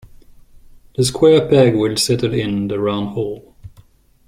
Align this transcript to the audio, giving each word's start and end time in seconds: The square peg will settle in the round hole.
The 0.95 1.03
square 1.05 1.47
peg 1.47 1.75
will 1.75 1.95
settle 1.95 2.33
in 2.33 2.69
the 2.69 2.79
round 2.79 3.09
hole. 3.09 3.53